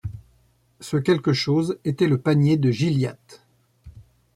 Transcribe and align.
Ce 0.79 0.97
quelque 0.97 1.31
chose 1.31 1.77
était 1.85 2.07
le 2.07 2.17
panier 2.17 2.57
de 2.57 2.71
Gilliatt. 2.71 3.45